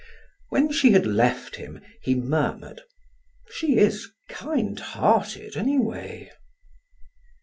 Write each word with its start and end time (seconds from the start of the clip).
When 0.49 0.71
she 0.71 0.93
had 0.93 1.05
left 1.05 1.57
him, 1.57 1.79
he 2.01 2.15
murmured: 2.15 2.81
"She 3.51 3.77
is 3.77 4.09
kind 4.31 4.79
hearted, 4.79 5.55
anyway." 5.55 6.31